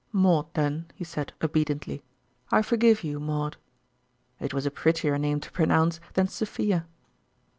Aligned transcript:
"Maud, 0.11 0.47
then," 0.55 0.87
he 0.95 1.03
said 1.03 1.31
obediently;" 1.43 2.01
I 2.51 2.63
for 2.63 2.75
give 2.75 3.03
you, 3.03 3.19
Maud." 3.19 3.57
It 4.39 4.51
was 4.51 4.65
a 4.65 4.71
prettier 4.71 5.19
name 5.19 5.39
to 5.41 5.51
pronounce 5.51 5.99
than 6.15 6.27
Sophia. 6.27 6.87